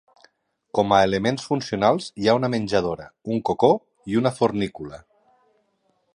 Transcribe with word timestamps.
Com 0.77 0.95
a 0.95 1.01
elements 1.09 1.43
funcionals 1.49 2.07
hi 2.23 2.27
ha 2.31 2.35
una 2.39 2.51
menjadora, 2.55 3.07
un 3.37 3.45
cocó 3.51 3.71
i 4.15 4.19
una 4.23 4.35
fornícula. 4.41 5.03